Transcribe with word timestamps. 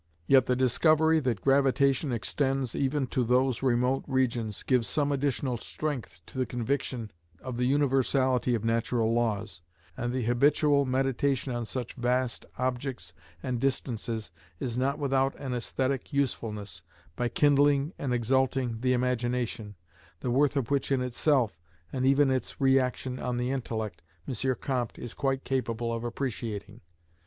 Yet 0.25 0.47
the 0.47 0.55
discovery 0.55 1.19
that 1.19 1.41
gravitation 1.43 2.11
extends 2.11 2.73
even 2.73 3.05
to 3.13 3.23
those 3.23 3.61
remote 3.61 4.03
regions, 4.07 4.63
gives 4.63 4.87
some 4.87 5.11
additional 5.11 5.57
strength 5.57 6.21
to 6.25 6.39
the 6.39 6.45
conviction 6.47 7.11
of 7.39 7.55
the 7.55 7.67
universality 7.67 8.55
of 8.55 8.63
natural 8.65 9.13
laws; 9.13 9.61
and 9.95 10.11
the 10.11 10.23
habitual 10.23 10.85
meditation 10.87 11.53
on 11.53 11.65
such 11.65 11.93
vast 11.93 12.47
objects 12.57 13.13
and 13.43 13.61
distances 13.61 14.31
is 14.59 14.75
not 14.75 14.97
without 14.97 15.35
an 15.35 15.53
aesthetic 15.53 16.11
usefulness, 16.11 16.81
by 17.15 17.29
kindling 17.29 17.93
and 17.99 18.11
exalting 18.11 18.79
the 18.81 18.93
imagination, 18.93 19.75
the 20.21 20.31
worth 20.31 20.57
of 20.57 20.71
which 20.71 20.91
in 20.91 21.01
itself, 21.03 21.59
and 21.93 22.07
even 22.07 22.31
its 22.31 22.59
re 22.59 22.79
action 22.79 23.19
on 23.19 23.37
the 23.37 23.51
intellect, 23.51 24.01
M. 24.27 24.55
Comte 24.61 24.97
is 24.97 25.13
quite 25.13 25.43
capable 25.43 25.93
of 25.93 26.03
appreciating. 26.03 26.81